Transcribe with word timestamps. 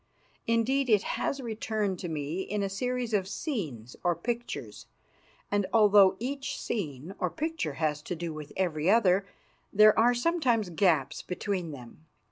Indeed, 0.47 0.89
it 0.89 1.03
has 1.03 1.39
returned 1.41 1.99
to 1.99 2.09
me 2.09 2.41
in 2.41 2.63
a 2.63 2.69
series 2.69 3.13
of 3.13 3.27
scenes 3.27 3.95
or 4.03 4.15
pictures, 4.15 4.87
and 5.51 5.67
although 5.71 6.15
each 6.17 6.59
scene 6.59 7.13
or 7.19 7.29
picture 7.29 7.73
has 7.73 8.01
to 8.01 8.15
do 8.15 8.33
with 8.33 8.51
every 8.57 8.89
other, 8.89 9.27
there 9.71 9.95
are 9.99 10.15
sometimes 10.15 10.71
gaps 10.71 11.21
between 11.21 11.69
them. 11.69 12.07